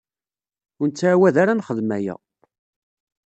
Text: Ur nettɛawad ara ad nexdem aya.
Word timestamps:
Ur 0.79 0.87
nettɛawad 0.87 1.35
ara 1.41 1.51
ad 1.53 1.57
nexdem 1.57 1.89
aya. 1.97 2.15